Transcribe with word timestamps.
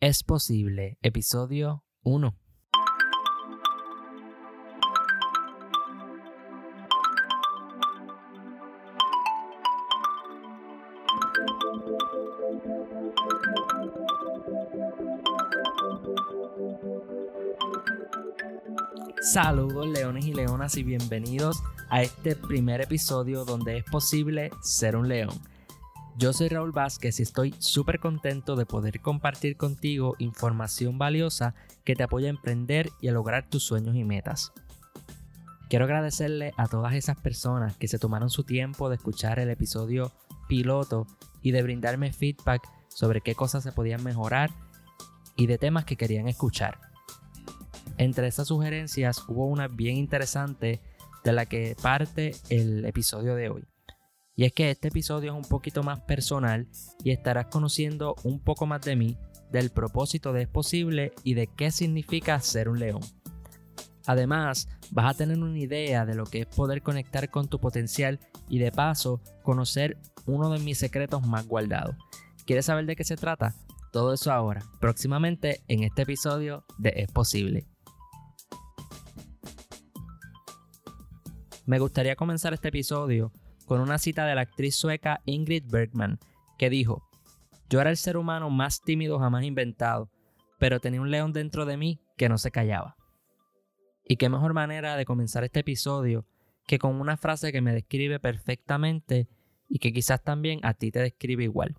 Es 0.00 0.22
posible, 0.22 0.96
episodio 1.02 1.82
1. 2.04 2.32
Saludos 19.20 19.88
leones 19.88 20.24
y 20.26 20.32
leonas 20.32 20.76
y 20.76 20.84
bienvenidos 20.84 21.60
a 21.90 22.02
este 22.02 22.36
primer 22.36 22.82
episodio 22.82 23.44
donde 23.44 23.78
es 23.78 23.84
posible 23.84 24.52
ser 24.62 24.94
un 24.94 25.08
león. 25.08 25.34
Yo 26.18 26.32
soy 26.32 26.48
Raúl 26.48 26.72
Vázquez 26.72 27.20
y 27.20 27.22
estoy 27.22 27.54
súper 27.60 28.00
contento 28.00 28.56
de 28.56 28.66
poder 28.66 29.00
compartir 29.00 29.56
contigo 29.56 30.16
información 30.18 30.98
valiosa 30.98 31.54
que 31.84 31.94
te 31.94 32.02
apoya 32.02 32.26
a 32.26 32.30
emprender 32.30 32.90
y 33.00 33.06
a 33.06 33.12
lograr 33.12 33.48
tus 33.48 33.62
sueños 33.62 33.94
y 33.94 34.02
metas. 34.02 34.52
Quiero 35.68 35.84
agradecerle 35.84 36.54
a 36.56 36.66
todas 36.66 36.94
esas 36.94 37.20
personas 37.20 37.76
que 37.76 37.86
se 37.86 38.00
tomaron 38.00 38.30
su 38.30 38.42
tiempo 38.42 38.88
de 38.88 38.96
escuchar 38.96 39.38
el 39.38 39.48
episodio 39.48 40.10
piloto 40.48 41.06
y 41.40 41.52
de 41.52 41.62
brindarme 41.62 42.12
feedback 42.12 42.68
sobre 42.88 43.20
qué 43.20 43.36
cosas 43.36 43.62
se 43.62 43.70
podían 43.70 44.02
mejorar 44.02 44.50
y 45.36 45.46
de 45.46 45.56
temas 45.56 45.84
que 45.84 45.96
querían 45.96 46.26
escuchar. 46.26 46.80
Entre 47.96 48.26
esas 48.26 48.48
sugerencias 48.48 49.22
hubo 49.28 49.46
una 49.46 49.68
bien 49.68 49.96
interesante 49.96 50.80
de 51.22 51.32
la 51.32 51.46
que 51.46 51.76
parte 51.80 52.34
el 52.50 52.84
episodio 52.86 53.36
de 53.36 53.50
hoy. 53.50 53.68
Y 54.38 54.44
es 54.44 54.52
que 54.52 54.70
este 54.70 54.86
episodio 54.86 55.32
es 55.32 55.36
un 55.36 55.50
poquito 55.50 55.82
más 55.82 55.98
personal 56.02 56.68
y 57.02 57.10
estarás 57.10 57.46
conociendo 57.46 58.14
un 58.22 58.38
poco 58.38 58.66
más 58.66 58.80
de 58.82 58.94
mí, 58.94 59.18
del 59.50 59.70
propósito 59.70 60.32
de 60.32 60.42
Es 60.42 60.48
Posible 60.48 61.12
y 61.24 61.34
de 61.34 61.48
qué 61.48 61.72
significa 61.72 62.38
ser 62.38 62.68
un 62.68 62.78
león. 62.78 63.00
Además, 64.06 64.68
vas 64.92 65.12
a 65.12 65.18
tener 65.18 65.38
una 65.38 65.58
idea 65.58 66.06
de 66.06 66.14
lo 66.14 66.24
que 66.24 66.42
es 66.42 66.46
poder 66.46 66.82
conectar 66.82 67.28
con 67.30 67.48
tu 67.48 67.58
potencial 67.58 68.20
y 68.48 68.60
de 68.60 68.70
paso 68.70 69.20
conocer 69.42 69.98
uno 70.24 70.50
de 70.50 70.60
mis 70.60 70.78
secretos 70.78 71.26
más 71.26 71.44
guardados. 71.48 71.96
¿Quieres 72.46 72.66
saber 72.66 72.86
de 72.86 72.94
qué 72.94 73.02
se 73.02 73.16
trata? 73.16 73.56
Todo 73.90 74.12
eso 74.12 74.30
ahora, 74.30 74.62
próximamente 74.78 75.62
en 75.66 75.82
este 75.82 76.02
episodio 76.02 76.64
de 76.78 76.92
Es 76.94 77.10
Posible. 77.10 77.66
Me 81.66 81.80
gustaría 81.80 82.14
comenzar 82.14 82.54
este 82.54 82.68
episodio 82.68 83.32
con 83.68 83.82
una 83.82 83.98
cita 83.98 84.24
de 84.24 84.34
la 84.34 84.40
actriz 84.40 84.74
sueca 84.74 85.20
Ingrid 85.26 85.64
Bergman, 85.70 86.18
que 86.56 86.70
dijo, 86.70 87.06
yo 87.68 87.82
era 87.82 87.90
el 87.90 87.98
ser 87.98 88.16
humano 88.16 88.48
más 88.48 88.80
tímido 88.80 89.18
jamás 89.18 89.44
inventado, 89.44 90.10
pero 90.58 90.80
tenía 90.80 91.02
un 91.02 91.10
león 91.10 91.34
dentro 91.34 91.66
de 91.66 91.76
mí 91.76 92.00
que 92.16 92.30
no 92.30 92.38
se 92.38 92.50
callaba. 92.50 92.96
Y 94.02 94.16
qué 94.16 94.30
mejor 94.30 94.54
manera 94.54 94.96
de 94.96 95.04
comenzar 95.04 95.44
este 95.44 95.60
episodio 95.60 96.26
que 96.66 96.78
con 96.78 96.98
una 96.98 97.18
frase 97.18 97.52
que 97.52 97.60
me 97.60 97.74
describe 97.74 98.18
perfectamente 98.18 99.28
y 99.68 99.80
que 99.80 99.92
quizás 99.92 100.24
también 100.24 100.60
a 100.62 100.72
ti 100.72 100.90
te 100.90 101.00
describe 101.00 101.44
igual. 101.44 101.76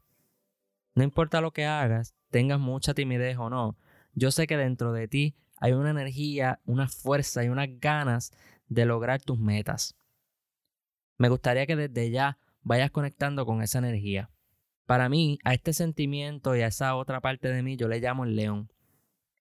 No 0.94 1.04
importa 1.04 1.42
lo 1.42 1.54
que 1.54 1.66
hagas, 1.66 2.14
tengas 2.30 2.60
mucha 2.60 2.94
timidez 2.94 3.38
o 3.40 3.50
no, 3.50 3.80
yo 4.14 4.30
sé 4.30 4.46
que 4.46 4.58
dentro 4.58 4.94
de 4.94 5.08
ti 5.08 5.36
hay 5.58 5.72
una 5.72 5.90
energía, 5.90 6.60
una 6.66 6.88
fuerza 6.88 7.44
y 7.44 7.50
unas 7.50 7.68
ganas 7.80 8.32
de 8.68 8.86
lograr 8.86 9.24
tus 9.24 9.40
metas. 9.40 9.99
Me 11.20 11.28
gustaría 11.28 11.68
que 11.68 11.76
desde 11.76 12.10
ya 12.10 12.40
vayas 12.64 12.92
conectando 12.92 13.46
con 13.46 13.62
esa 13.62 13.78
energía. 13.78 14.32
Para 14.86 15.10
mí, 15.10 15.38
a 15.44 15.54
este 15.54 15.74
sentimiento 15.74 16.56
y 16.56 16.62
a 16.62 16.68
esa 16.68 16.96
otra 16.96 17.20
parte 17.20 17.50
de 17.50 17.62
mí 17.62 17.76
yo 17.76 17.90
le 17.90 18.00
llamo 18.00 18.24
el 18.24 18.38
león. 18.38 18.72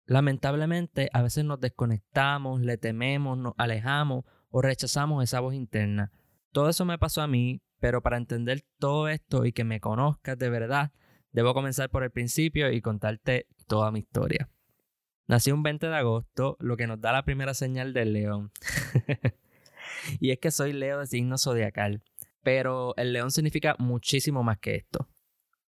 Lamentablemente, 0.05 1.09
a 1.13 1.23
veces 1.23 1.45
nos 1.45 1.61
desconectamos, 1.61 2.61
le 2.61 2.79
tememos, 2.79 3.39
nos 3.39 3.55
alejamos 3.59 4.25
o 4.51 4.61
rechazamos 4.61 5.23
esa 5.23 5.39
voz 5.39 5.55
interna. 5.55 6.11
Todo 6.51 6.69
eso 6.69 6.85
me 6.85 6.99
pasó 6.99 7.23
a 7.23 7.29
mí, 7.29 7.63
pero 7.79 8.03
para 8.03 8.17
entender 8.17 8.65
todo 8.81 9.09
esto 9.09 9.47
y 9.47 9.53
que 9.53 9.63
me 9.63 9.81
conozcas 9.81 10.37
de 10.37 10.51
verdad, 10.51 10.91
debo 11.31 11.55
comenzar 11.55 11.91
por 11.91 12.03
el 12.03 12.11
principio 12.11 12.73
y 12.73 12.81
contarte 12.81 13.47
toda 13.69 13.93
mi 13.93 14.01
historia. 14.01 14.51
Nací 15.29 15.53
un 15.53 15.63
20 15.63 15.87
de 15.87 15.97
agosto, 15.97 16.57
lo 16.59 16.77
que 16.77 16.89
nos 16.89 17.01
da 17.01 17.13
la 17.13 17.25
primera 17.25 17.55
señal 17.55 17.93
del 17.93 18.15
león. 18.15 18.51
y 20.21 20.31
es 20.31 20.39
que 20.39 20.51
soy 20.51 20.73
Leo 20.73 21.01
de 21.01 21.07
signo 21.07 21.39
zodiacal, 21.39 22.03
pero 22.43 22.95
el 22.97 23.13
león 23.13 23.31
significa 23.31 23.77
muchísimo 23.79 24.43
más 24.43 24.59
que 24.59 24.77
esto. 24.77 25.09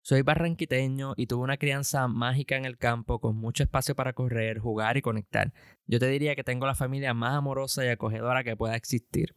Soy 0.01 0.21
barranquiteño 0.21 1.13
y 1.17 1.27
tuve 1.27 1.43
una 1.43 1.57
crianza 1.57 2.07
mágica 2.07 2.55
en 2.55 2.65
el 2.65 2.77
campo 2.77 3.19
con 3.19 3.35
mucho 3.35 3.63
espacio 3.63 3.95
para 3.95 4.13
correr, 4.13 4.59
jugar 4.59 4.97
y 4.97 5.01
conectar. 5.01 5.53
Yo 5.85 5.99
te 5.99 6.07
diría 6.07 6.35
que 6.35 6.43
tengo 6.43 6.65
la 6.65 6.73
familia 6.73 7.13
más 7.13 7.35
amorosa 7.35 7.85
y 7.85 7.89
acogedora 7.89 8.43
que 8.43 8.55
pueda 8.55 8.75
existir. 8.75 9.35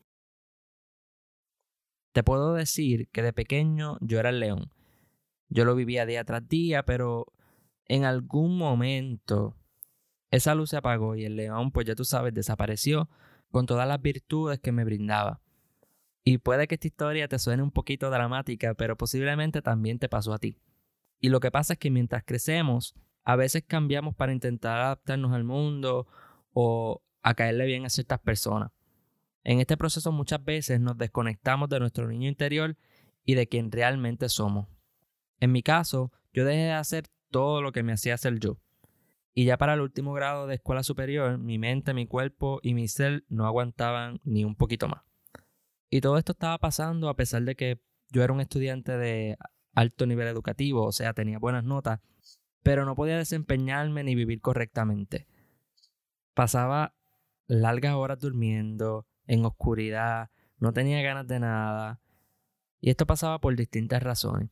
Te 2.13 2.23
puedo 2.23 2.55
decir 2.55 3.09
que 3.11 3.23
de 3.23 3.33
pequeño 3.33 3.99
yo 4.01 4.21
era 4.21 4.31
el 4.31 4.41
león. 4.41 4.71
Yo 5.49 5.65
lo 5.65 5.75
vivía 5.75 6.07
día 6.07 6.25
tras 6.25 6.49
día, 6.49 6.85
pero 6.85 7.27
en 7.87 8.05
algún 8.05 8.57
momento 8.57 9.57
esa 10.31 10.55
luz 10.55 10.71
se 10.71 10.77
apagó 10.77 11.17
y 11.17 11.25
el 11.25 11.37
león, 11.37 11.73
pues 11.73 11.87
ya 11.87 11.95
tú 11.95 12.05
sabes, 12.05 12.33
desapareció 12.33 13.11
con 13.53 13.67
todas 13.67 13.87
las 13.87 14.03
virtudes 14.03 14.59
que 14.59 14.73
me 14.73 14.85
brindaba. 14.85 15.41
Y 16.25 16.39
puede 16.39 16.67
que 16.67 16.75
esta 16.75 16.89
historia 16.89 17.29
te 17.29 17.39
suene 17.39 17.63
un 17.63 17.71
poquito 17.71 18.11
dramática, 18.11 18.75
pero 18.75 18.97
posiblemente 18.97 19.63
también 19.63 19.99
te 19.99 20.09
pasó 20.09 20.33
a 20.33 20.39
ti. 20.39 20.59
Y 21.21 21.29
lo 21.29 21.39
que 21.39 21.53
pasa 21.53 21.75
es 21.75 21.79
que 21.79 21.91
mientras 21.91 22.25
crecemos, 22.25 22.95
a 23.25 23.37
veces 23.37 23.63
cambiamos 23.67 24.15
para 24.17 24.33
intentar 24.33 24.79
adaptarnos 24.81 25.33
al 25.33 25.45
mundo 25.45 26.09
o 26.53 27.03
a 27.23 27.35
caerle 27.35 27.67
bien 27.67 27.85
a 27.85 27.91
ciertas 27.91 28.19
personas. 28.21 28.73
En 29.45 29.61
este 29.61 29.77
proceso 29.77 30.11
muchas 30.13 30.45
veces 30.45 30.81
nos 30.81 30.97
desconectamos 30.97 31.69
de 31.69 31.81
nuestro 31.81 32.09
niño 32.09 32.29
interior 32.29 32.77
y 33.25 33.35
de 33.35 33.49
quien 33.49 33.71
realmente 33.71 34.29
somos. 34.29 34.69
En 35.41 35.53
mi 35.53 35.63
caso, 35.63 36.13
yo 36.33 36.45
dejé 36.45 36.63
de 36.63 36.73
hacer 36.73 37.09
todo 37.31 37.63
lo 37.63 37.73
que 37.73 37.83
me 37.83 37.93
hacía 37.93 38.15
hacer 38.15 38.39
yo. 38.39 38.59
Y 39.35 39.45
ya 39.45 39.57
para 39.57 39.75
el 39.75 39.81
último 39.81 40.13
grado 40.13 40.47
de 40.47 40.57
escuela 40.57 40.83
superior, 40.83 41.39
mi 41.39 41.59
mente, 41.59 41.95
mi 41.95 42.07
cuerpo 42.07 42.61
y 42.63 42.75
mi 42.75 42.89
ser 42.89 43.25
no 43.29 43.47
aguantaban 43.47 44.21
ni 44.25 44.45
un 44.45 44.57
poquito 44.57 44.89
más. 44.89 45.03
Y 45.89 46.01
todo 46.01 46.19
esto 46.19 46.33
estaba 46.33 46.59
pasando 46.59 47.09
a 47.09 47.17
pesar 47.17 47.43
de 47.43 47.55
que 47.55 47.81
yo 48.11 48.23
era 48.23 48.33
un 48.33 48.41
estudiante 48.41 48.97
de 48.97 49.39
alto 49.75 50.07
nivel 50.07 50.29
educativo, 50.29 50.85
o 50.85 50.93
sea, 50.93 51.15
tenía 51.15 51.39
buenas 51.39 51.65
notas, 51.65 52.01
pero 52.63 52.85
no 52.85 52.95
podía 52.95 53.17
desempeñarme 53.17 54.05
ni 54.05 54.15
vivir 54.15 54.41
correctamente. 54.41 55.27
Pasaba 56.35 56.95
largas 57.47 57.95
horas 57.95 58.19
durmiendo, 58.19 59.07
en 59.27 59.45
oscuridad, 59.45 60.31
no 60.59 60.73
tenía 60.73 61.03
ganas 61.03 61.27
de 61.27 61.41
nada. 61.41 62.01
Y 62.81 62.91
esto 62.91 63.07
pasaba 63.07 63.41
por 63.41 63.57
distintas 63.57 64.03
razones. 64.03 64.51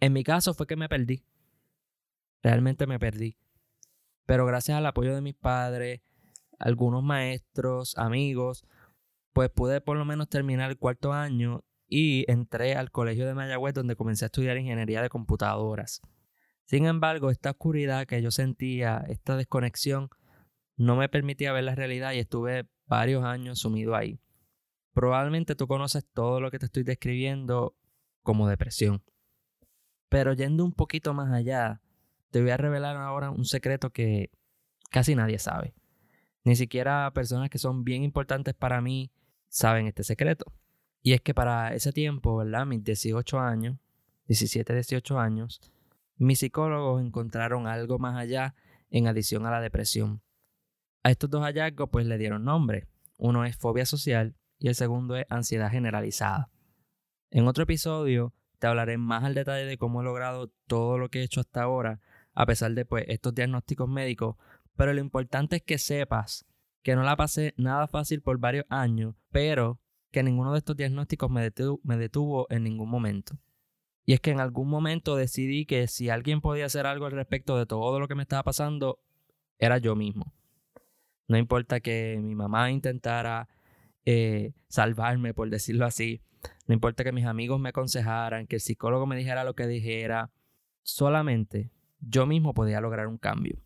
En 0.00 0.12
mi 0.12 0.22
caso 0.22 0.54
fue 0.54 0.66
que 0.66 0.76
me 0.76 0.88
perdí. 0.88 1.24
Realmente 2.42 2.86
me 2.86 2.98
perdí. 2.98 3.38
Pero 4.26 4.46
gracias 4.46 4.78
al 4.78 4.86
apoyo 4.86 5.14
de 5.14 5.20
mis 5.20 5.34
padres, 5.34 6.00
algunos 6.58 7.02
maestros, 7.02 7.96
amigos, 7.98 8.64
pues 9.32 9.50
pude 9.50 9.80
por 9.80 9.96
lo 9.96 10.04
menos 10.04 10.28
terminar 10.28 10.70
el 10.70 10.78
cuarto 10.78 11.12
año 11.12 11.64
y 11.88 12.24
entré 12.30 12.76
al 12.76 12.90
colegio 12.90 13.26
de 13.26 13.34
Mayagüez 13.34 13.74
donde 13.74 13.96
comencé 13.96 14.24
a 14.24 14.26
estudiar 14.26 14.56
ingeniería 14.56 15.02
de 15.02 15.08
computadoras. 15.08 16.00
Sin 16.66 16.86
embargo, 16.86 17.30
esta 17.30 17.50
oscuridad 17.50 18.06
que 18.06 18.22
yo 18.22 18.30
sentía, 18.30 19.04
esta 19.08 19.36
desconexión, 19.36 20.08
no 20.76 20.96
me 20.96 21.08
permitía 21.08 21.52
ver 21.52 21.64
la 21.64 21.74
realidad 21.74 22.12
y 22.12 22.18
estuve 22.18 22.66
varios 22.86 23.24
años 23.24 23.58
sumido 23.58 23.94
ahí. 23.94 24.18
Probablemente 24.92 25.54
tú 25.54 25.66
conoces 25.66 26.06
todo 26.12 26.40
lo 26.40 26.50
que 26.50 26.58
te 26.58 26.66
estoy 26.66 26.84
describiendo 26.84 27.76
como 28.22 28.48
depresión. 28.48 29.02
Pero 30.08 30.32
yendo 30.32 30.64
un 30.64 30.72
poquito 30.72 31.12
más 31.12 31.32
allá, 31.32 31.82
te 32.34 32.42
voy 32.42 32.50
a 32.50 32.56
revelar 32.56 32.96
ahora 32.96 33.30
un 33.30 33.44
secreto 33.44 33.90
que 33.90 34.32
casi 34.90 35.14
nadie 35.14 35.38
sabe. 35.38 35.72
Ni 36.42 36.56
siquiera 36.56 37.08
personas 37.14 37.48
que 37.48 37.58
son 37.58 37.84
bien 37.84 38.02
importantes 38.02 38.54
para 38.54 38.80
mí 38.80 39.12
saben 39.48 39.86
este 39.86 40.02
secreto. 40.02 40.52
Y 41.00 41.12
es 41.12 41.20
que 41.20 41.32
para 41.32 41.74
ese 41.74 41.92
tiempo, 41.92 42.36
¿verdad? 42.36 42.66
Mis 42.66 42.82
18 42.82 43.38
años, 43.38 43.78
17, 44.26 44.74
18 44.74 45.20
años, 45.20 45.60
mis 46.16 46.40
psicólogos 46.40 47.00
encontraron 47.00 47.68
algo 47.68 48.00
más 48.00 48.16
allá 48.16 48.56
en 48.90 49.06
adición 49.06 49.46
a 49.46 49.52
la 49.52 49.60
depresión. 49.60 50.20
A 51.04 51.12
estos 51.12 51.30
dos 51.30 51.44
hallazgos 51.44 51.88
pues 51.88 52.04
le 52.04 52.18
dieron 52.18 52.42
nombre. 52.42 52.88
Uno 53.16 53.44
es 53.44 53.56
fobia 53.56 53.86
social 53.86 54.34
y 54.58 54.66
el 54.66 54.74
segundo 54.74 55.16
es 55.16 55.24
ansiedad 55.30 55.70
generalizada. 55.70 56.50
En 57.30 57.46
otro 57.46 57.62
episodio 57.62 58.34
te 58.58 58.66
hablaré 58.66 58.98
más 58.98 59.22
al 59.22 59.34
detalle 59.34 59.66
de 59.66 59.78
cómo 59.78 60.00
he 60.00 60.04
logrado 60.04 60.48
todo 60.66 60.98
lo 60.98 61.10
que 61.10 61.20
he 61.20 61.22
hecho 61.22 61.38
hasta 61.38 61.62
ahora 61.62 62.00
a 62.34 62.46
pesar 62.46 62.72
de 62.72 62.84
pues, 62.84 63.04
estos 63.08 63.34
diagnósticos 63.34 63.88
médicos, 63.88 64.36
pero 64.76 64.92
lo 64.92 65.00
importante 65.00 65.56
es 65.56 65.62
que 65.62 65.78
sepas 65.78 66.46
que 66.82 66.96
no 66.96 67.02
la 67.02 67.16
pasé 67.16 67.54
nada 67.56 67.86
fácil 67.86 68.20
por 68.20 68.38
varios 68.38 68.66
años, 68.68 69.14
pero 69.30 69.80
que 70.10 70.22
ninguno 70.22 70.52
de 70.52 70.58
estos 70.58 70.76
diagnósticos 70.76 71.30
me 71.30 71.42
detuvo, 71.42 72.46
en 72.50 72.62
ningún 72.62 72.90
momento. 72.90 73.38
Y 74.04 74.12
es 74.12 74.20
que 74.20 74.30
en 74.30 74.40
algún 74.40 74.68
momento 74.68 75.16
decidí 75.16 75.64
que 75.64 75.88
si 75.88 76.10
alguien 76.10 76.40
podía 76.40 76.66
hacer 76.66 76.86
algo 76.86 77.06
al 77.06 77.12
respecto 77.12 77.56
de 77.56 77.66
todo 77.66 77.98
lo 77.98 78.06
que 78.06 78.14
me 78.14 78.22
estaba 78.22 78.42
pasando, 78.42 79.00
era 79.58 79.78
yo 79.78 79.96
mismo. 79.96 80.34
No 81.26 81.38
importa 81.38 81.80
que 81.80 82.18
mi 82.22 82.34
mamá 82.34 82.70
intentara 82.70 83.48
eh, 84.04 84.52
salvarme, 84.68 85.32
por 85.32 85.48
decirlo 85.48 85.86
así. 85.86 86.20
No 86.66 86.74
importa 86.74 87.02
que 87.02 87.12
mis 87.12 87.24
amigos 87.24 87.58
me 87.58 87.70
aconsejaran, 87.70 88.46
que 88.46 88.56
el 88.56 88.60
psicólogo 88.60 89.06
me 89.06 89.16
dijera 89.16 89.42
lo 89.42 89.54
que 89.54 89.66
dijera. 89.66 90.30
Solamente 90.82 91.70
yo 92.08 92.26
mismo 92.26 92.54
podía 92.54 92.80
lograr 92.80 93.06
un 93.06 93.18
cambio. 93.18 93.60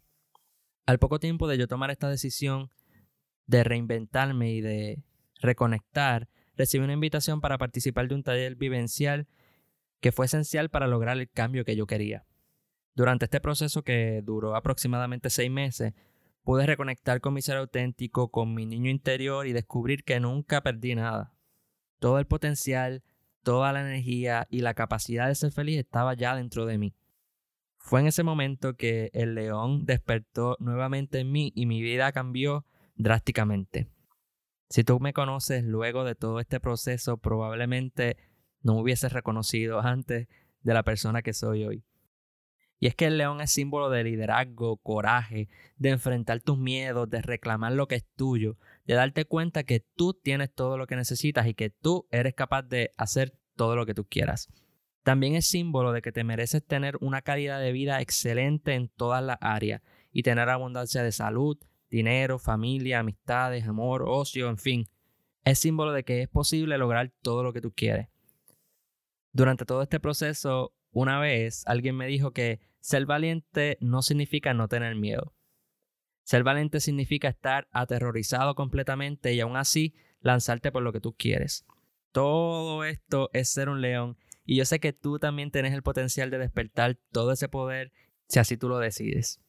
Al 0.86 0.98
poco 0.98 1.18
tiempo 1.18 1.48
de 1.48 1.58
yo 1.58 1.68
tomar 1.68 1.90
esta 1.90 2.08
decisión 2.08 2.70
de 3.46 3.64
reinventarme 3.64 4.52
y 4.52 4.60
de 4.60 5.02
reconectar, 5.40 6.28
recibí 6.56 6.84
una 6.84 6.92
invitación 6.92 7.40
para 7.40 7.58
participar 7.58 8.08
de 8.08 8.14
un 8.14 8.22
taller 8.22 8.56
vivencial 8.56 9.26
que 10.00 10.12
fue 10.12 10.26
esencial 10.26 10.70
para 10.70 10.86
lograr 10.86 11.18
el 11.18 11.30
cambio 11.30 11.64
que 11.64 11.76
yo 11.76 11.86
quería. 11.86 12.24
Durante 12.94 13.26
este 13.26 13.40
proceso 13.40 13.82
que 13.82 14.22
duró 14.24 14.56
aproximadamente 14.56 15.30
seis 15.30 15.50
meses, 15.50 15.94
pude 16.42 16.66
reconectar 16.66 17.20
con 17.20 17.34
mi 17.34 17.42
ser 17.42 17.56
auténtico, 17.56 18.30
con 18.30 18.54
mi 18.54 18.66
niño 18.66 18.90
interior 18.90 19.46
y 19.46 19.52
descubrir 19.52 20.04
que 20.04 20.18
nunca 20.20 20.62
perdí 20.62 20.94
nada. 20.94 21.32
Todo 21.98 22.18
el 22.18 22.26
potencial, 22.26 23.02
toda 23.42 23.72
la 23.72 23.80
energía 23.80 24.46
y 24.50 24.60
la 24.60 24.74
capacidad 24.74 25.28
de 25.28 25.34
ser 25.34 25.52
feliz 25.52 25.78
estaba 25.78 26.14
ya 26.14 26.34
dentro 26.34 26.66
de 26.66 26.78
mí. 26.78 26.94
Fue 27.78 28.00
en 28.00 28.06
ese 28.06 28.22
momento 28.22 28.74
que 28.74 29.10
el 29.14 29.34
león 29.34 29.86
despertó 29.86 30.56
nuevamente 30.60 31.20
en 31.20 31.32
mí 31.32 31.52
y 31.54 31.66
mi 31.66 31.80
vida 31.80 32.12
cambió 32.12 32.66
drásticamente. 32.96 33.88
Si 34.68 34.84
tú 34.84 35.00
me 35.00 35.14
conoces 35.14 35.64
luego 35.64 36.04
de 36.04 36.14
todo 36.14 36.40
este 36.40 36.60
proceso, 36.60 37.16
probablemente 37.16 38.18
no 38.62 38.74
me 38.74 38.82
hubieses 38.82 39.12
reconocido 39.12 39.80
antes 39.80 40.28
de 40.60 40.74
la 40.74 40.82
persona 40.82 41.22
que 41.22 41.32
soy 41.32 41.64
hoy. 41.64 41.84
Y 42.80 42.86
es 42.86 42.94
que 42.94 43.06
el 43.06 43.18
león 43.18 43.40
es 43.40 43.50
símbolo 43.50 43.90
de 43.90 44.04
liderazgo, 44.04 44.76
coraje, 44.76 45.48
de 45.76 45.90
enfrentar 45.90 46.40
tus 46.40 46.58
miedos, 46.58 47.08
de 47.10 47.22
reclamar 47.22 47.72
lo 47.72 47.88
que 47.88 47.96
es 47.96 48.06
tuyo, 48.16 48.56
de 48.86 48.94
darte 48.94 49.24
cuenta 49.24 49.64
que 49.64 49.80
tú 49.80 50.14
tienes 50.14 50.52
todo 50.54 50.78
lo 50.78 50.86
que 50.86 50.94
necesitas 50.94 51.46
y 51.46 51.54
que 51.54 51.70
tú 51.70 52.06
eres 52.10 52.34
capaz 52.34 52.62
de 52.62 52.92
hacer 52.96 53.32
todo 53.56 53.74
lo 53.74 53.84
que 53.84 53.94
tú 53.94 54.04
quieras. 54.04 54.48
También 55.08 55.36
es 55.36 55.46
símbolo 55.46 55.92
de 55.92 56.02
que 56.02 56.12
te 56.12 56.22
mereces 56.22 56.62
tener 56.62 56.98
una 57.00 57.22
calidad 57.22 57.62
de 57.62 57.72
vida 57.72 58.02
excelente 58.02 58.74
en 58.74 58.90
todas 58.90 59.24
las 59.24 59.38
áreas 59.40 59.80
y 60.12 60.22
tener 60.22 60.50
abundancia 60.50 61.02
de 61.02 61.12
salud, 61.12 61.56
dinero, 61.88 62.38
familia, 62.38 62.98
amistades, 62.98 63.66
amor, 63.66 64.04
ocio, 64.06 64.50
en 64.50 64.58
fin. 64.58 64.86
Es 65.44 65.60
símbolo 65.60 65.92
de 65.92 66.04
que 66.04 66.20
es 66.20 66.28
posible 66.28 66.76
lograr 66.76 67.10
todo 67.22 67.42
lo 67.42 67.54
que 67.54 67.62
tú 67.62 67.72
quieres. 67.72 68.08
Durante 69.32 69.64
todo 69.64 69.80
este 69.80 69.98
proceso, 69.98 70.74
una 70.90 71.18
vez 71.18 71.66
alguien 71.66 71.96
me 71.96 72.06
dijo 72.06 72.32
que 72.32 72.60
ser 72.80 73.06
valiente 73.06 73.78
no 73.80 74.02
significa 74.02 74.52
no 74.52 74.68
tener 74.68 74.94
miedo. 74.94 75.34
Ser 76.22 76.42
valiente 76.42 76.80
significa 76.80 77.28
estar 77.28 77.66
aterrorizado 77.72 78.54
completamente 78.54 79.32
y 79.32 79.40
aún 79.40 79.56
así 79.56 79.94
lanzarte 80.20 80.70
por 80.70 80.82
lo 80.82 80.92
que 80.92 81.00
tú 81.00 81.14
quieres. 81.14 81.64
Todo 82.12 82.84
esto 82.84 83.30
es 83.32 83.48
ser 83.48 83.70
un 83.70 83.80
león 83.80 84.18
y 84.50 84.56
yo 84.56 84.64
sé 84.64 84.80
que 84.80 84.94
tú 84.94 85.18
también 85.18 85.50
tienes 85.50 85.74
el 85.74 85.82
potencial 85.82 86.30
de 86.30 86.38
despertar 86.38 86.96
todo 87.12 87.32
ese 87.32 87.50
poder 87.50 87.92
si 88.28 88.38
así 88.38 88.56
tú 88.56 88.70
lo 88.70 88.78
decides. 88.78 89.42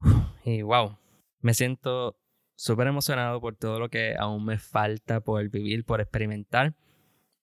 Y 0.42 0.62
wow, 0.62 0.96
me 1.42 1.52
siento 1.52 2.18
súper 2.56 2.86
emocionado 2.86 3.42
por 3.42 3.56
todo 3.56 3.78
lo 3.78 3.90
que 3.90 4.14
aún 4.18 4.46
me 4.46 4.56
falta 4.56 5.20
por 5.20 5.46
vivir, 5.50 5.84
por 5.84 6.00
experimentar. 6.00 6.74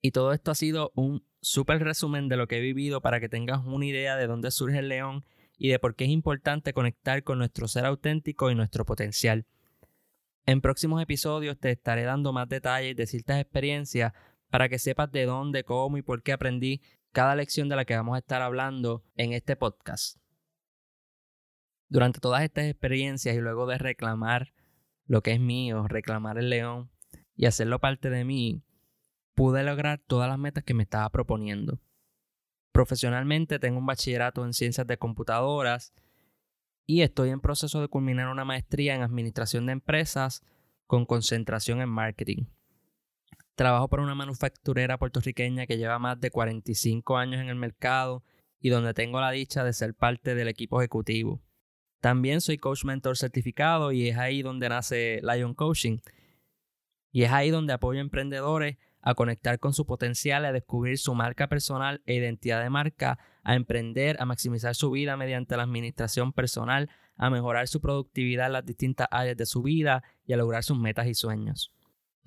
Y 0.02 0.10
todo 0.10 0.34
esto 0.34 0.50
ha 0.50 0.56
sido 0.56 0.92
un 0.96 1.24
súper 1.42 1.84
resumen 1.84 2.28
de 2.28 2.38
lo 2.38 2.48
que 2.48 2.58
he 2.58 2.62
vivido 2.62 3.02
para 3.02 3.20
que 3.20 3.30
tengas 3.30 3.64
una 3.64 3.86
idea 3.86 4.16
de 4.16 4.26
dónde 4.26 4.50
surge 4.50 4.80
el 4.80 4.90
león 4.90 5.26
y 5.60 5.70
de 5.70 5.78
por 5.78 5.96
qué 5.96 6.06
es 6.06 6.10
importante 6.10 6.74
conectar 6.74 7.22
con 7.22 7.38
nuestro 7.38 7.68
ser 7.68 7.86
auténtico 7.86 8.50
y 8.50 8.56
nuestro 8.56 8.84
potencial. 8.84 9.46
En 10.48 10.62
próximos 10.62 11.04
episodios 11.04 11.60
te 11.60 11.70
estaré 11.70 12.02
dando 12.02 12.34
más 12.34 12.50
detalles 12.50 12.96
de 12.96 13.06
ciertas 13.06 13.40
experiencias 13.40 14.14
para 14.50 14.70
que 14.70 14.80
sepas 14.80 15.12
de 15.12 15.26
dónde, 15.26 15.64
cómo 15.64 15.98
y 15.98 16.02
por 16.02 16.24
qué 16.24 16.34
aprendí 16.34 16.82
cada 17.12 17.36
lección 17.36 17.70
de 17.70 17.76
la 17.76 17.86
que 17.86 17.96
vamos 17.96 18.16
a 18.16 18.20
estar 18.20 18.42
hablando 18.42 19.04
en 19.16 19.34
este 19.34 19.56
podcast. 19.56 20.18
Durante 21.90 22.20
todas 22.20 22.44
estas 22.44 22.66
experiencias 22.66 23.36
y 23.36 23.40
luego 23.40 23.66
de 23.66 23.78
reclamar 23.78 24.54
lo 25.06 25.22
que 25.22 25.32
es 25.32 25.40
mío, 25.40 25.88
reclamar 25.88 26.38
el 26.38 26.50
león 26.50 26.92
y 27.36 27.46
hacerlo 27.46 27.80
parte 27.80 28.10
de 28.10 28.26
mí, 28.26 28.64
pude 29.36 29.64
lograr 29.64 30.00
todas 30.06 30.28
las 30.30 30.38
metas 30.38 30.64
que 30.64 30.74
me 30.74 30.84
estaba 30.84 31.10
proponiendo. 31.10 31.80
Profesionalmente 32.72 33.60
tengo 33.60 33.80
un 33.80 33.86
bachillerato 33.86 34.46
en 34.46 34.54
ciencias 34.54 34.86
de 34.86 34.98
computadoras 34.98 35.94
y 36.86 37.02
estoy 37.02 37.30
en 37.30 37.40
proceso 37.40 37.82
de 37.82 37.88
culminar 37.88 38.30
una 38.30 38.46
maestría 38.46 38.96
en 38.96 39.02
administración 39.02 39.66
de 39.66 39.74
empresas 39.74 40.44
con 40.86 41.06
concentración 41.06 41.82
en 41.82 41.90
marketing. 41.90 42.46
Trabajo 43.58 43.88
para 43.88 44.04
una 44.04 44.14
manufacturera 44.14 45.00
puertorriqueña 45.00 45.66
que 45.66 45.80
lleva 45.80 45.98
más 45.98 46.22
de 46.22 46.30
45 46.30 47.18
años 47.18 47.42
en 47.42 47.50
el 47.50 47.56
mercado 47.56 48.24
y 48.60 48.70
donde 48.70 48.94
tengo 48.94 49.20
la 49.20 49.32
dicha 49.32 49.64
de 49.64 49.74
ser 49.74 49.96
parte 49.96 50.36
del 50.36 50.48
equipo 50.48 50.80
ejecutivo. 50.80 51.42
También 52.00 52.40
soy 52.40 52.60
coach 52.60 52.86
mentor 52.86 53.18
certificado 53.18 53.92
y 53.92 54.10
es 54.10 54.18
ahí 54.20 54.44
donde 54.44 54.70
nace 54.70 55.22
Lion 55.24 55.56
Coaching. 55.56 55.98
Y 57.12 57.24
es 57.24 57.32
ahí 57.32 57.50
donde 57.50 57.74
apoyo 57.74 57.98
a 57.98 58.02
emprendedores 58.02 58.78
a 59.02 59.16
conectar 59.16 59.58
con 59.58 59.74
su 59.74 59.88
potencial, 59.88 60.46
a 60.46 60.52
descubrir 60.52 61.00
su 61.00 61.16
marca 61.16 61.50
personal 61.50 62.04
e 62.06 62.14
identidad 62.14 62.62
de 62.62 62.70
marca, 62.70 63.18
a 63.42 63.56
emprender, 63.56 64.18
a 64.20 64.26
maximizar 64.26 64.76
su 64.76 64.92
vida 64.92 65.18
mediante 65.18 65.58
la 65.58 65.64
administración 65.64 66.32
personal, 66.32 66.92
a 67.16 67.32
mejorar 67.32 67.68
su 67.68 67.82
productividad 67.82 68.46
en 68.46 68.54
las 68.54 68.66
distintas 68.68 69.08
áreas 69.10 69.36
de 69.36 69.48
su 69.48 69.64
vida 69.64 70.04
y 70.28 70.34
a 70.34 70.38
lograr 70.38 70.64
sus 70.64 70.78
metas 70.78 71.08
y 71.08 71.16
sueños. 71.16 71.74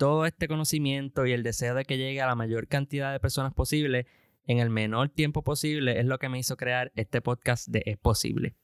Todo 0.01 0.25
este 0.25 0.47
conocimiento 0.47 1.27
y 1.27 1.31
el 1.31 1.43
deseo 1.43 1.75
de 1.75 1.85
que 1.85 1.99
llegue 1.99 2.23
a 2.23 2.25
la 2.25 2.33
mayor 2.33 2.67
cantidad 2.67 3.11
de 3.11 3.19
personas 3.19 3.53
posible 3.53 4.07
en 4.47 4.57
el 4.57 4.71
menor 4.71 5.09
tiempo 5.09 5.43
posible 5.43 5.99
es 5.99 6.07
lo 6.07 6.17
que 6.17 6.27
me 6.27 6.39
hizo 6.39 6.57
crear 6.57 6.91
este 6.95 7.21
podcast 7.21 7.67
de 7.67 7.83
Es 7.85 7.99
Posible. 7.99 8.55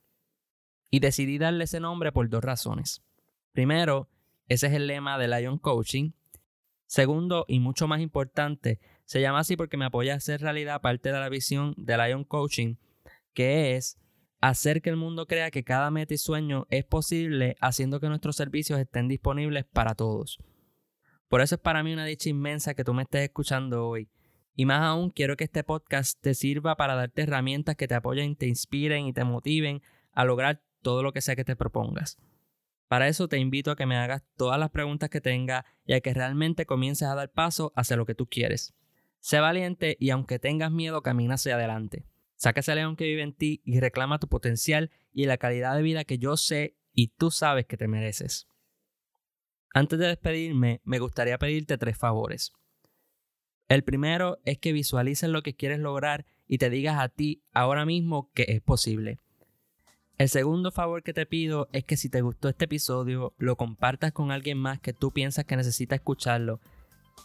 Y 0.90 1.00
decidí 1.00 1.38
darle 1.38 1.66
ese 1.66 1.80
nombre 1.80 2.12
por 2.12 2.28
dos 2.28 2.44
razones. 2.44 3.04
Primero, 3.52 4.10
ese 4.48 4.66
es 4.66 4.74
el 4.74 4.88
lema 4.88 5.20
de 5.20 5.28
Lion 5.28 5.60
Coaching, 5.60 6.14
Segundo, 6.88 7.46
y 7.48 7.60
mucho 7.60 7.88
más 7.88 8.02
importante, 8.02 8.80
se 9.06 9.22
llama 9.22 9.42
así 9.42 9.56
porque 9.56 9.78
me 9.78 9.86
apoya 9.86 10.14
a 10.14 10.18
hacer 10.18 10.42
realidad 10.42 10.82
parte 10.82 11.12
de 11.12 11.20
la 11.20 11.30
visión 11.30 11.76
de 11.78 11.98
Lion 12.00 12.24
Coaching, 12.24 12.78
que 13.36 13.76
es 13.76 14.00
hacer 14.42 14.82
que 14.82 14.90
el 14.90 14.96
mundo 14.96 15.28
crea 15.28 15.52
que 15.52 15.64
cada 15.64 15.92
meta 15.92 16.16
y 16.16 16.18
sueño 16.18 16.66
es 16.72 16.84
posible 16.84 17.58
haciendo 17.62 18.00
que 18.00 18.10
nuestros 18.10 18.36
servicios 18.36 18.80
estén 18.80 19.08
disponibles 19.08 19.66
para 19.66 19.94
todos. 19.94 20.40
Por 21.28 21.42
eso 21.42 21.56
es 21.56 21.62
para 21.62 21.84
mí 21.84 21.94
una 21.94 22.06
dicha 22.06 22.30
inmensa 22.30 22.74
que 22.74 22.84
tú 22.84 22.94
me 22.94 23.04
estés 23.04 23.24
escuchando 23.24 23.88
hoy. 23.88 24.10
Y 24.56 24.66
más 24.66 24.82
aún 24.82 25.10
quiero 25.10 25.36
que 25.36 25.44
este 25.44 25.64
podcast 25.64 26.20
te 26.22 26.34
sirva 26.34 26.76
para 26.76 26.96
darte 26.96 27.24
herramientas 27.24 27.76
que 27.76 27.88
te 27.88 27.96
apoyen, 27.96 28.36
te 28.36 28.48
inspiren 28.48 29.06
y 29.06 29.14
te 29.14 29.24
motiven 29.24 29.82
a 30.14 30.26
lograr 30.26 30.64
todo 30.82 31.04
lo 31.04 31.12
que 31.12 31.22
sea 31.22 31.36
que 31.36 31.44
te 31.44 31.56
propongas. 31.56 32.18
Para 32.88 33.10
eso 33.10 33.28
te 33.28 33.38
invito 33.38 33.72
a 33.72 33.76
que 33.76 33.86
me 33.86 33.98
hagas 33.98 34.24
todas 34.38 34.58
las 34.58 34.72
preguntas 34.72 35.10
que 35.10 35.20
tengas 35.20 35.66
y 35.86 35.94
a 35.94 36.00
que 36.00 36.14
realmente 36.14 36.66
comiences 36.66 37.08
a 37.08 37.16
dar 37.16 37.30
paso 37.30 37.74
hacia 37.76 37.98
lo 37.98 38.06
que 38.06 38.16
tú 38.16 38.28
quieres. 38.28 38.74
Sé 39.20 39.40
valiente 39.40 39.98
y 40.00 40.12
aunque 40.12 40.40
tengas 40.40 40.72
miedo, 40.72 41.02
camina 41.02 41.36
hacia 41.36 41.56
adelante. 41.56 42.06
Saca 42.38 42.62
ese 42.62 42.76
león 42.76 42.96
que 42.96 43.06
vive 43.06 43.24
en 43.24 43.34
ti 43.34 43.62
y 43.66 43.80
reclama 43.80 44.20
tu 44.20 44.28
potencial 44.28 44.92
y 45.12 45.26
la 45.26 45.38
calidad 45.38 45.76
de 45.76 45.82
vida 45.82 46.06
que 46.06 46.18
yo 46.18 46.38
sé 46.38 46.78
y 46.94 47.10
tú 47.10 47.32
sabes 47.32 47.66
que 47.66 47.76
te 47.76 47.88
mereces. 47.88 48.48
Antes 49.74 50.00
de 50.00 50.08
despedirme, 50.08 50.82
me 50.84 51.00
gustaría 51.00 51.38
pedirte 51.38 51.78
tres 51.78 51.98
favores. 51.98 52.54
El 53.68 53.84
primero 53.84 54.40
es 54.46 54.58
que 54.58 54.72
visualices 54.72 55.30
lo 55.30 55.44
que 55.44 55.56
quieres 55.56 55.80
lograr 55.80 56.26
y 56.48 56.58
te 56.58 56.70
digas 56.70 57.00
a 57.00 57.10
ti 57.10 57.44
ahora 57.54 57.86
mismo 57.86 58.32
que 58.34 58.46
es 58.48 58.62
posible. 58.62 59.20
El 60.18 60.30
segundo 60.30 60.72
favor 60.72 61.04
que 61.04 61.14
te 61.14 61.26
pido 61.26 61.68
es 61.74 61.84
que 61.84 61.98
si 61.98 62.10
te 62.10 62.22
gustó 62.22 62.50
este 62.50 62.66
episodio, 62.66 63.36
lo 63.38 63.56
compartas 63.56 64.14
con 64.14 64.32
alguien 64.32 64.58
más 64.58 64.80
que 64.80 64.94
tú 64.94 65.12
piensas 65.12 65.46
que 65.46 65.58
necesita 65.58 65.96
escucharlo. 65.96 66.60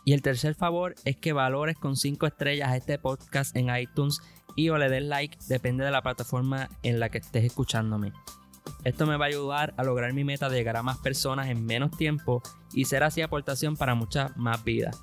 Y 0.05 0.13
el 0.13 0.23
tercer 0.23 0.55
favor 0.55 0.95
es 1.05 1.17
que 1.17 1.33
valores 1.33 1.77
con 1.77 1.97
5 1.97 2.27
estrellas 2.27 2.75
este 2.75 2.99
podcast 2.99 3.57
en 3.57 3.75
iTunes 3.75 4.21
y 4.57 4.69
o 4.69 4.77
le 4.77 4.91
des 4.91 5.05
like, 5.05 5.39
depende 5.49 5.85
de 5.85 5.91
la 5.91 6.03
plataforma 6.03 6.69
en 6.83 7.01
la 7.01 7.09
que 7.09 7.19
estés 7.19 7.45
escuchándome. 7.45 8.13
Esto 8.85 9.07
me 9.07 9.17
va 9.17 9.27
a 9.27 9.29
ayudar 9.29 9.75
a 9.77 9.85
lograr 9.85 10.13
mi 10.13 10.25
meta 10.25 10.49
de 10.49 10.57
llegar 10.57 10.77
a 10.77 10.83
más 10.83 10.99
personas 10.99 11.49
en 11.49 11.65
menos 11.65 11.91
tiempo 11.97 12.43
y 12.73 12.85
ser 12.87 13.05
así 13.05 13.23
aportación 13.23 13.77
para 13.77 13.95
muchas 13.95 14.37
más 14.37 14.63
vidas. 14.65 15.01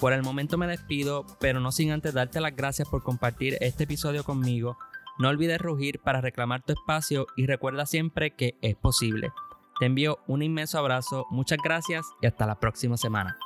Por 0.00 0.12
el 0.12 0.22
momento 0.22 0.58
me 0.58 0.66
despido, 0.66 1.24
pero 1.38 1.60
no 1.60 1.70
sin 1.70 1.92
antes 1.92 2.14
darte 2.14 2.40
las 2.40 2.56
gracias 2.56 2.88
por 2.88 3.02
compartir 3.02 3.56
este 3.60 3.84
episodio 3.84 4.24
conmigo 4.24 4.76
no 5.18 5.28
olvides 5.28 5.60
rugir 5.60 6.00
para 6.00 6.20
reclamar 6.20 6.62
tu 6.62 6.72
espacio 6.72 7.26
y 7.36 7.46
recuerda 7.46 7.86
siempre 7.86 8.34
que 8.34 8.58
es 8.62 8.74
posible. 8.74 9.30
Te 9.78 9.86
envío 9.86 10.18
un 10.26 10.42
inmenso 10.42 10.78
abrazo, 10.78 11.26
muchas 11.30 11.58
gracias 11.62 12.04
y 12.20 12.26
hasta 12.26 12.46
la 12.46 12.58
próxima 12.58 12.96
semana. 12.96 13.36